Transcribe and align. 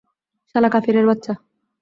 শালা 0.55 0.69
কাফিরের 0.73 1.05
বাচ্চা! 1.07 1.33